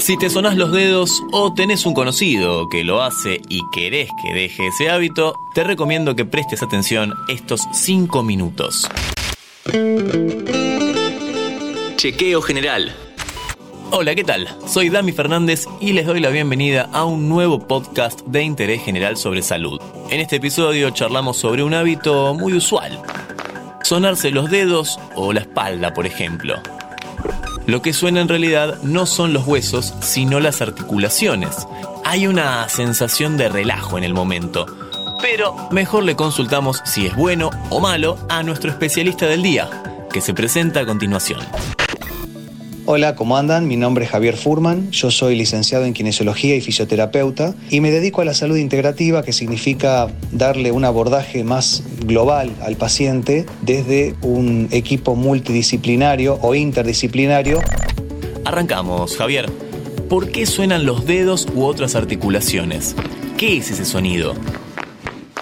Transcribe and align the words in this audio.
Si 0.00 0.16
te 0.16 0.30
sonás 0.30 0.56
los 0.56 0.72
dedos 0.72 1.22
o 1.30 1.52
tenés 1.52 1.84
un 1.84 1.92
conocido 1.92 2.70
que 2.70 2.84
lo 2.84 3.02
hace 3.02 3.42
y 3.50 3.60
querés 3.70 4.08
que 4.22 4.32
deje 4.32 4.68
ese 4.68 4.88
hábito, 4.88 5.38
te 5.54 5.62
recomiendo 5.62 6.16
que 6.16 6.24
prestes 6.24 6.62
atención 6.62 7.12
estos 7.28 7.68
5 7.72 8.22
minutos. 8.22 8.88
Chequeo 11.96 12.40
general. 12.40 12.94
Hola, 13.90 14.14
¿qué 14.14 14.24
tal? 14.24 14.48
Soy 14.66 14.88
Dami 14.88 15.12
Fernández 15.12 15.66
y 15.80 15.92
les 15.92 16.06
doy 16.06 16.20
la 16.20 16.30
bienvenida 16.30 16.88
a 16.94 17.04
un 17.04 17.28
nuevo 17.28 17.68
podcast 17.68 18.22
de 18.22 18.42
interés 18.42 18.82
general 18.82 19.18
sobre 19.18 19.42
salud. 19.42 19.78
En 20.08 20.20
este 20.20 20.36
episodio 20.36 20.88
charlamos 20.90 21.36
sobre 21.36 21.62
un 21.62 21.74
hábito 21.74 22.32
muy 22.34 22.54
usual. 22.54 23.02
Sonarse 23.82 24.30
los 24.30 24.50
dedos 24.50 24.98
o 25.14 25.34
la 25.34 25.40
espalda, 25.40 25.92
por 25.92 26.06
ejemplo. 26.06 26.54
Lo 27.70 27.82
que 27.82 27.92
suena 27.92 28.20
en 28.20 28.26
realidad 28.26 28.82
no 28.82 29.06
son 29.06 29.32
los 29.32 29.46
huesos, 29.46 29.94
sino 30.00 30.40
las 30.40 30.60
articulaciones. 30.60 31.68
Hay 32.04 32.26
una 32.26 32.68
sensación 32.68 33.36
de 33.36 33.48
relajo 33.48 33.96
en 33.96 34.02
el 34.02 34.12
momento. 34.12 34.66
Pero 35.22 35.54
mejor 35.70 36.02
le 36.02 36.16
consultamos 36.16 36.82
si 36.84 37.06
es 37.06 37.14
bueno 37.14 37.50
o 37.68 37.78
malo 37.78 38.18
a 38.28 38.42
nuestro 38.42 38.72
especialista 38.72 39.26
del 39.26 39.44
día, 39.44 39.70
que 40.12 40.20
se 40.20 40.34
presenta 40.34 40.80
a 40.80 40.84
continuación. 40.84 41.42
Hola, 42.92 43.14
¿cómo 43.14 43.36
andan? 43.36 43.68
Mi 43.68 43.76
nombre 43.76 44.04
es 44.04 44.10
Javier 44.10 44.36
Furman, 44.36 44.90
yo 44.90 45.12
soy 45.12 45.36
licenciado 45.36 45.84
en 45.84 45.92
kinesiología 45.92 46.56
y 46.56 46.60
fisioterapeuta 46.60 47.54
y 47.70 47.80
me 47.80 47.92
dedico 47.92 48.20
a 48.20 48.24
la 48.24 48.34
salud 48.34 48.56
integrativa, 48.56 49.22
que 49.22 49.32
significa 49.32 50.08
darle 50.32 50.72
un 50.72 50.84
abordaje 50.84 51.44
más 51.44 51.84
global 52.04 52.50
al 52.60 52.74
paciente 52.74 53.46
desde 53.62 54.16
un 54.22 54.66
equipo 54.72 55.14
multidisciplinario 55.14 56.40
o 56.42 56.56
interdisciplinario. 56.56 57.60
Arrancamos, 58.44 59.16
Javier. 59.16 59.48
¿Por 60.08 60.32
qué 60.32 60.44
suenan 60.44 60.84
los 60.84 61.06
dedos 61.06 61.46
u 61.54 61.62
otras 61.62 61.94
articulaciones? 61.94 62.96
¿Qué 63.36 63.58
es 63.58 63.70
ese 63.70 63.84
sonido? 63.84 64.34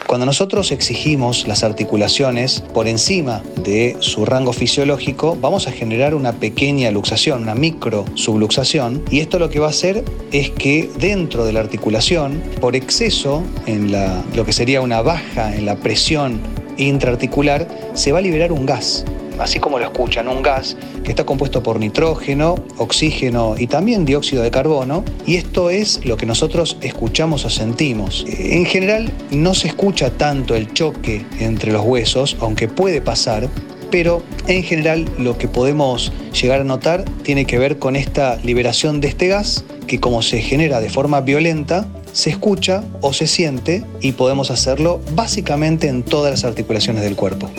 Cuando 0.08 0.24
nosotros 0.24 0.72
exigimos 0.72 1.46
las 1.46 1.62
articulaciones 1.62 2.62
por 2.72 2.88
encima 2.88 3.42
de 3.62 3.94
su 4.00 4.24
rango 4.24 4.54
fisiológico, 4.54 5.36
vamos 5.38 5.68
a 5.68 5.70
generar 5.70 6.14
una 6.14 6.32
pequeña 6.32 6.90
luxación, 6.90 7.42
una 7.42 7.54
micro 7.54 8.06
subluxación, 8.14 9.02
y 9.10 9.20
esto 9.20 9.38
lo 9.38 9.50
que 9.50 9.60
va 9.60 9.66
a 9.66 9.70
hacer 9.70 10.02
es 10.32 10.48
que 10.48 10.88
dentro 10.98 11.44
de 11.44 11.52
la 11.52 11.60
articulación, 11.60 12.42
por 12.58 12.74
exceso 12.74 13.42
en 13.66 13.92
lo 14.34 14.46
que 14.46 14.54
sería 14.54 14.80
una 14.80 15.02
baja 15.02 15.54
en 15.54 15.66
la 15.66 15.76
presión 15.76 16.40
intraarticular, 16.78 17.68
se 17.92 18.10
va 18.10 18.20
a 18.20 18.22
liberar 18.22 18.50
un 18.50 18.64
gas 18.64 19.04
así 19.38 19.58
como 19.58 19.78
lo 19.78 19.84
escuchan, 19.84 20.28
un 20.28 20.42
gas 20.42 20.76
que 21.04 21.10
está 21.10 21.24
compuesto 21.24 21.62
por 21.62 21.78
nitrógeno, 21.78 22.56
oxígeno 22.76 23.54
y 23.58 23.66
también 23.66 24.04
dióxido 24.04 24.42
de 24.42 24.50
carbono, 24.50 25.04
y 25.26 25.36
esto 25.36 25.70
es 25.70 26.04
lo 26.04 26.16
que 26.16 26.26
nosotros 26.26 26.76
escuchamos 26.80 27.44
o 27.44 27.50
sentimos. 27.50 28.24
En 28.28 28.64
general 28.64 29.10
no 29.30 29.54
se 29.54 29.68
escucha 29.68 30.10
tanto 30.10 30.54
el 30.54 30.72
choque 30.72 31.24
entre 31.40 31.72
los 31.72 31.84
huesos, 31.84 32.36
aunque 32.40 32.68
puede 32.68 33.00
pasar, 33.00 33.48
pero 33.90 34.22
en 34.46 34.62
general 34.62 35.06
lo 35.18 35.38
que 35.38 35.48
podemos 35.48 36.12
llegar 36.40 36.60
a 36.60 36.64
notar 36.64 37.04
tiene 37.22 37.46
que 37.46 37.58
ver 37.58 37.78
con 37.78 37.96
esta 37.96 38.36
liberación 38.36 39.00
de 39.00 39.08
este 39.08 39.28
gas 39.28 39.64
que 39.86 40.00
como 40.00 40.22
se 40.22 40.40
genera 40.42 40.80
de 40.80 40.90
forma 40.90 41.22
violenta, 41.22 41.88
se 42.12 42.30
escucha 42.30 42.84
o 43.00 43.12
se 43.12 43.26
siente 43.26 43.84
y 44.00 44.12
podemos 44.12 44.50
hacerlo 44.50 45.00
básicamente 45.12 45.88
en 45.88 46.02
todas 46.02 46.30
las 46.30 46.44
articulaciones 46.44 47.02
del 47.02 47.16
cuerpo. 47.16 47.50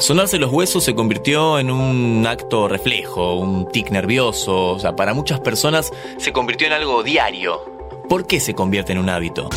Sonarse 0.00 0.38
los 0.38 0.50
huesos 0.50 0.82
se 0.82 0.94
convirtió 0.94 1.58
en 1.58 1.70
un 1.70 2.26
acto 2.26 2.68
reflejo, 2.68 3.34
un 3.34 3.68
tic 3.68 3.90
nervioso, 3.90 4.70
o 4.70 4.78
sea, 4.78 4.96
para 4.96 5.12
muchas 5.12 5.40
personas 5.40 5.92
se 6.16 6.32
convirtió 6.32 6.66
en 6.66 6.72
algo 6.72 7.02
diario. 7.02 7.60
¿Por 8.08 8.26
qué 8.26 8.40
se 8.40 8.54
convierte 8.54 8.92
en 8.92 8.98
un 8.98 9.10
hábito? 9.10 9.50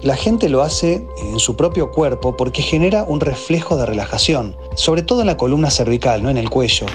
La 0.00 0.16
gente 0.16 0.48
lo 0.48 0.62
hace 0.62 1.06
en 1.18 1.38
su 1.38 1.56
propio 1.56 1.90
cuerpo 1.90 2.38
porque 2.38 2.62
genera 2.62 3.04
un 3.04 3.20
reflejo 3.20 3.76
de 3.76 3.84
relajación, 3.84 4.56
sobre 4.76 5.02
todo 5.02 5.20
en 5.20 5.26
la 5.26 5.36
columna 5.36 5.70
cervical, 5.70 6.22
no 6.22 6.30
en 6.30 6.38
el 6.38 6.48
cuello. 6.48 6.86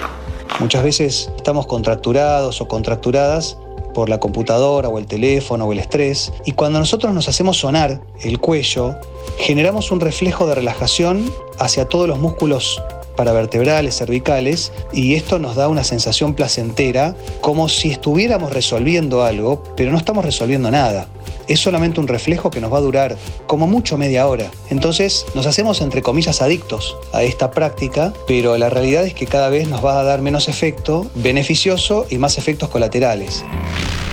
Muchas 0.58 0.82
veces 0.82 1.30
estamos 1.36 1.68
contracturados 1.68 2.60
o 2.60 2.66
contracturadas 2.66 3.58
por 3.94 4.08
la 4.08 4.20
computadora 4.20 4.88
o 4.88 4.98
el 4.98 5.06
teléfono 5.06 5.66
o 5.66 5.72
el 5.72 5.78
estrés, 5.78 6.32
y 6.44 6.52
cuando 6.52 6.78
nosotros 6.78 7.12
nos 7.14 7.28
hacemos 7.28 7.58
sonar 7.58 8.00
el 8.20 8.38
cuello, 8.38 8.94
generamos 9.38 9.90
un 9.90 10.00
reflejo 10.00 10.46
de 10.46 10.54
relajación 10.54 11.32
hacia 11.58 11.86
todos 11.86 12.08
los 12.08 12.18
músculos 12.18 12.82
paravertebrales, 13.16 13.96
cervicales, 13.96 14.72
y 14.92 15.14
esto 15.14 15.40
nos 15.40 15.56
da 15.56 15.68
una 15.68 15.82
sensación 15.82 16.34
placentera, 16.34 17.16
como 17.40 17.68
si 17.68 17.90
estuviéramos 17.90 18.52
resolviendo 18.52 19.24
algo, 19.24 19.64
pero 19.76 19.90
no 19.90 19.98
estamos 19.98 20.24
resolviendo 20.24 20.70
nada. 20.70 21.08
Es 21.48 21.60
solamente 21.60 21.98
un 21.98 22.08
reflejo 22.08 22.50
que 22.50 22.60
nos 22.60 22.72
va 22.72 22.78
a 22.78 22.82
durar 22.82 23.16
como 23.46 23.66
mucho 23.66 23.96
media 23.96 24.26
hora. 24.26 24.50
Entonces 24.70 25.26
nos 25.34 25.46
hacemos 25.46 25.80
entre 25.80 26.02
comillas 26.02 26.42
adictos 26.42 26.96
a 27.12 27.22
esta 27.22 27.50
práctica, 27.50 28.12
pero 28.26 28.56
la 28.58 28.68
realidad 28.68 29.06
es 29.06 29.14
que 29.14 29.26
cada 29.26 29.48
vez 29.48 29.66
nos 29.68 29.84
va 29.84 29.98
a 29.98 30.04
dar 30.04 30.20
menos 30.20 30.48
efecto 30.48 31.10
beneficioso 31.14 32.06
y 32.10 32.18
más 32.18 32.38
efectos 32.38 32.68
colaterales. 32.68 33.44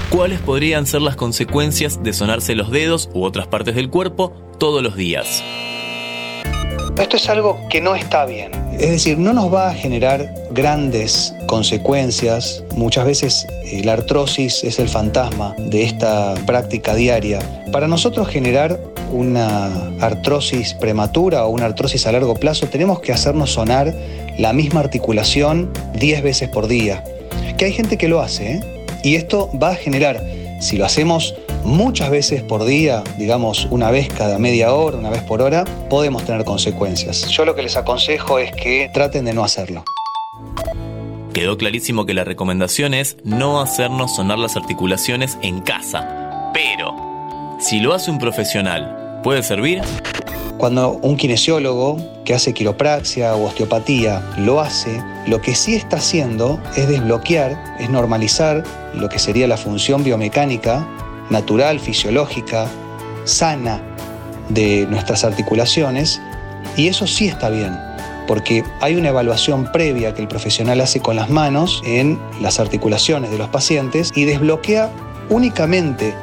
¿Cuáles 0.09 0.39
podrían 0.39 0.85
ser 0.85 1.01
las 1.01 1.15
consecuencias 1.15 2.01
de 2.01 2.13
sonarse 2.13 2.55
los 2.55 2.71
dedos 2.71 3.09
u 3.13 3.23
otras 3.23 3.47
partes 3.47 3.75
del 3.75 3.89
cuerpo 3.89 4.31
todos 4.57 4.81
los 4.81 4.95
días? 4.95 5.43
Esto 6.99 7.17
es 7.17 7.27
algo 7.29 7.59
que 7.69 7.81
no 7.81 7.93
está 7.93 8.25
bien. 8.25 8.51
Es 8.79 8.89
decir, 8.89 9.17
no 9.17 9.33
nos 9.33 9.53
va 9.53 9.69
a 9.69 9.73
generar 9.73 10.33
grandes 10.51 11.35
consecuencias. 11.45 12.63
Muchas 12.75 13.05
veces 13.05 13.47
eh, 13.65 13.81
la 13.83 13.93
artrosis 13.93 14.63
es 14.63 14.79
el 14.79 14.87
fantasma 14.87 15.53
de 15.57 15.83
esta 15.83 16.35
práctica 16.45 16.95
diaria. 16.95 17.39
Para 17.73 17.89
nosotros 17.89 18.29
generar 18.29 18.79
una 19.11 19.91
artrosis 19.99 20.73
prematura 20.73 21.45
o 21.45 21.49
una 21.49 21.65
artrosis 21.65 22.07
a 22.07 22.13
largo 22.13 22.35
plazo, 22.35 22.67
tenemos 22.67 23.01
que 23.01 23.11
hacernos 23.11 23.51
sonar 23.51 23.93
la 24.37 24.53
misma 24.53 24.79
articulación 24.79 25.71
10 25.95 26.23
veces 26.23 26.47
por 26.47 26.67
día. 26.67 27.03
Que 27.57 27.65
hay 27.65 27.73
gente 27.73 27.97
que 27.97 28.07
lo 28.07 28.21
hace, 28.21 28.53
¿eh? 28.53 28.59
Y 29.03 29.15
esto 29.15 29.51
va 29.61 29.71
a 29.71 29.75
generar, 29.75 30.23
si 30.61 30.77
lo 30.77 30.85
hacemos 30.85 31.35
muchas 31.65 32.09
veces 32.09 32.43
por 32.43 32.63
día, 32.65 33.03
digamos 33.17 33.67
una 33.71 33.91
vez 33.91 34.07
cada 34.09 34.39
media 34.39 34.73
hora, 34.73 34.97
una 34.97 35.09
vez 35.09 35.23
por 35.23 35.41
hora, 35.41 35.65
podemos 35.89 36.23
tener 36.23 36.45
consecuencias. 36.45 37.27
Yo 37.29 37.45
lo 37.45 37.55
que 37.55 37.63
les 37.63 37.75
aconsejo 37.75 38.39
es 38.39 38.51
que 38.53 38.89
traten 38.93 39.25
de 39.25 39.33
no 39.33 39.43
hacerlo. 39.43 39.83
Quedó 41.33 41.57
clarísimo 41.57 42.05
que 42.05 42.13
la 42.13 42.23
recomendación 42.23 42.93
es 42.93 43.17
no 43.25 43.59
hacernos 43.59 44.15
sonar 44.15 44.39
las 44.39 44.55
articulaciones 44.55 45.37
en 45.41 45.59
casa. 45.61 46.51
Pero, 46.53 46.95
si 47.59 47.81
lo 47.81 47.93
hace 47.93 48.09
un 48.09 48.19
profesional, 48.19 49.19
¿puede 49.21 49.43
servir? 49.43 49.81
Cuando 50.57 50.91
un 50.91 51.17
kinesiólogo 51.17 51.97
que 52.23 52.33
hace 52.33 52.53
quiropraxia 52.53 53.35
o 53.35 53.43
osteopatía 53.43 54.23
lo 54.37 54.61
hace, 54.61 55.03
lo 55.27 55.41
que 55.41 55.53
sí 55.53 55.75
está 55.75 55.97
haciendo 55.97 56.61
es 56.77 56.87
desbloquear, 56.87 57.75
es 57.79 57.89
normalizar 57.89 58.63
lo 58.93 59.09
que 59.09 59.19
sería 59.19 59.47
la 59.47 59.57
función 59.57 60.05
biomecánica, 60.05 60.87
natural, 61.29 61.79
fisiológica, 61.79 62.67
sana 63.23 63.81
de 64.49 64.85
nuestras 64.87 65.23
articulaciones, 65.23 66.21
y 66.77 66.87
eso 66.87 67.07
sí 67.07 67.27
está 67.27 67.49
bien, 67.49 67.77
porque 68.27 68.63
hay 68.81 68.95
una 68.95 69.09
evaluación 69.09 69.71
previa 69.71 70.13
que 70.13 70.21
el 70.21 70.27
profesional 70.27 70.81
hace 70.81 70.99
con 70.99 71.15
las 71.15 71.29
manos 71.29 71.81
en 71.85 72.19
las 72.41 72.59
articulaciones 72.59 73.31
de 73.31 73.37
los 73.37 73.49
pacientes 73.49 74.11
y 74.15 74.25
desbloquea 74.25 74.91
únicamente 75.29 76.13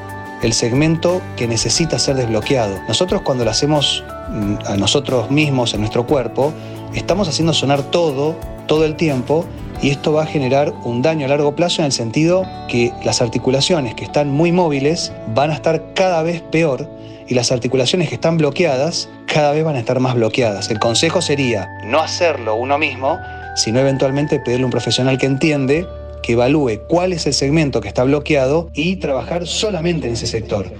el 0.42 0.52
segmento 0.52 1.22
que 1.36 1.46
necesita 1.46 1.98
ser 1.98 2.16
desbloqueado. 2.16 2.80
Nosotros 2.88 3.22
cuando 3.22 3.44
lo 3.44 3.50
hacemos 3.50 4.02
Mm, 4.32 4.54
a 4.66 4.76
nosotros 4.78 5.30
mismos 5.30 5.74
en 5.74 5.80
nuestro 5.80 6.06
cuerpo, 6.06 6.54
estamos 6.94 7.28
haciendo 7.28 7.52
sonar 7.52 7.82
todo, 7.82 8.34
todo 8.66 8.86
el 8.86 8.96
tiempo, 8.96 9.44
y 9.82 9.90
esto 9.90 10.12
va 10.12 10.22
a 10.22 10.26
generar 10.26 10.72
un 10.84 11.02
daño 11.02 11.26
a 11.26 11.28
largo 11.28 11.54
plazo 11.56 11.82
en 11.82 11.86
el 11.86 11.92
sentido 11.92 12.46
que 12.68 12.92
las 13.04 13.20
articulaciones 13.20 13.94
que 13.94 14.04
están 14.04 14.30
muy 14.30 14.52
móviles 14.52 15.12
van 15.34 15.50
a 15.50 15.54
estar 15.54 15.92
cada 15.94 16.22
vez 16.22 16.40
peor 16.40 16.88
y 17.26 17.34
las 17.34 17.50
articulaciones 17.50 18.08
que 18.08 18.14
están 18.14 18.38
bloqueadas 18.38 19.08
cada 19.26 19.52
vez 19.52 19.64
van 19.64 19.76
a 19.76 19.80
estar 19.80 19.98
más 20.00 20.14
bloqueadas. 20.14 20.70
El 20.70 20.78
consejo 20.78 21.20
sería 21.20 21.68
no 21.84 22.00
hacerlo 22.00 22.54
uno 22.54 22.78
mismo, 22.78 23.18
sino 23.56 23.80
eventualmente 23.80 24.38
pedirle 24.38 24.62
a 24.62 24.66
un 24.66 24.70
profesional 24.70 25.18
que 25.18 25.26
entiende, 25.26 25.86
que 26.22 26.34
evalúe 26.34 26.80
cuál 26.88 27.12
es 27.12 27.26
el 27.26 27.34
segmento 27.34 27.80
que 27.80 27.88
está 27.88 28.04
bloqueado 28.04 28.68
y 28.72 28.96
trabajar 28.96 29.46
solamente 29.46 30.06
en 30.06 30.14
ese 30.14 30.26
sector. 30.26 30.70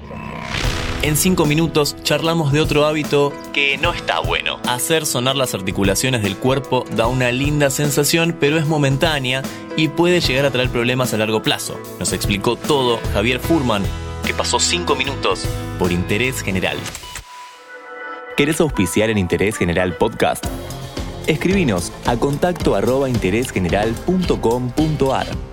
En 1.02 1.16
5 1.16 1.46
minutos 1.46 1.96
charlamos 2.04 2.52
de 2.52 2.60
otro 2.60 2.86
hábito 2.86 3.32
que 3.52 3.76
no 3.76 3.92
está 3.92 4.20
bueno. 4.20 4.60
Hacer 4.68 5.04
sonar 5.04 5.34
las 5.34 5.52
articulaciones 5.52 6.22
del 6.22 6.36
cuerpo 6.36 6.84
da 6.94 7.08
una 7.08 7.32
linda 7.32 7.70
sensación, 7.70 8.36
pero 8.38 8.56
es 8.56 8.68
momentánea 8.68 9.42
y 9.76 9.88
puede 9.88 10.20
llegar 10.20 10.46
a 10.46 10.52
traer 10.52 10.70
problemas 10.70 11.12
a 11.12 11.16
largo 11.16 11.42
plazo. 11.42 11.76
Nos 11.98 12.12
explicó 12.12 12.54
todo 12.54 13.00
Javier 13.14 13.40
Furman, 13.40 13.82
que 14.24 14.32
pasó 14.32 14.60
5 14.60 14.94
minutos 14.94 15.44
por 15.76 15.90
Interés 15.90 16.40
General. 16.40 16.78
¿Querés 18.36 18.60
auspiciar 18.60 19.10
en 19.10 19.18
Interés 19.18 19.56
General 19.56 19.96
Podcast? 19.96 20.46
Escribinos 21.26 21.90
a 22.06 22.16
contacto 22.16 22.76
arroba 22.76 23.10
interésgeneral.com.ar. 23.10 25.51